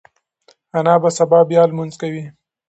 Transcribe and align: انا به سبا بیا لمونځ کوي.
انا 0.77 0.93
به 1.01 1.09
سبا 1.17 1.39
بیا 1.49 1.63
لمونځ 1.69 1.93
کوي. 2.01 2.23